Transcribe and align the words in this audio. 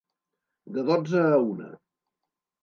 De 0.77 0.85
dotze 0.87 1.21
a 1.35 1.37
una. 1.51 1.69